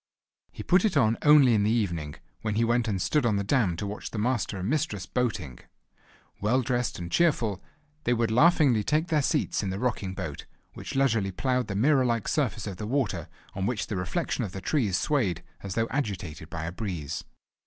He 0.51 0.63
put 0.63 0.83
it 0.83 0.97
on 0.97 1.15
only 1.21 1.53
in 1.53 1.61
the 1.61 1.69
evening, 1.69 2.15
when 2.41 2.55
he 2.55 2.63
went 2.65 2.87
and 2.87 2.99
stood 2.99 3.23
on 3.23 3.35
the 3.35 3.43
dam 3.43 3.75
to 3.77 3.85
watch 3.85 4.09
the 4.09 4.17
Master 4.17 4.57
and 4.57 4.67
Mistress 4.67 5.05
boating. 5.05 5.59
Well 6.41 6.63
dressed 6.63 6.97
and 6.97 7.11
cheerful 7.11 7.61
they 8.05 8.13
would 8.15 8.31
laughingly 8.31 8.83
take 8.83 9.09
their 9.09 9.21
seats 9.21 9.61
in 9.61 9.69
the 9.69 9.77
rocking 9.77 10.15
boat, 10.15 10.47
which 10.73 10.95
leisurely 10.95 11.29
ploughed 11.31 11.67
the 11.67 11.75
mirror 11.75 12.03
like 12.03 12.27
surface 12.27 12.65
of 12.65 12.77
the 12.77 12.87
water 12.87 13.27
on 13.53 13.67
which 13.67 13.85
the 13.85 13.95
reflection 13.95 14.43
of 14.43 14.53
the 14.53 14.59
trees 14.61 14.97
swayed 14.97 15.43
as 15.61 15.75
though 15.75 15.87
agitated 15.91 16.49
by 16.49 16.63
a 16.65 16.71
breeze. 16.71 17.23